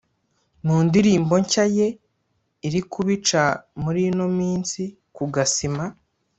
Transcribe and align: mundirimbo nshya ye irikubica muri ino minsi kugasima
mundirimbo 0.65 1.33
nshya 1.43 1.65
ye 1.77 1.87
irikubica 2.67 3.41
muri 3.81 3.99
ino 4.11 4.25
minsi 4.39 4.81
kugasima 5.15 5.83